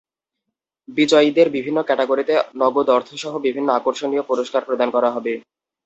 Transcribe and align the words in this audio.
বিজয়ীদের 0.87 1.47
বিভিন্ন 1.55 1.79
ক্যাটাগরিতে 1.83 2.33
নগদ 2.55 2.87
অর্থসহ 2.89 3.33
বিভিন্ন 3.45 3.69
আকর্ষণীয় 3.73 4.23
পুরস্কার 4.29 4.61
প্রদান 4.67 4.89
করা 4.95 5.09
হবে। 5.15 5.33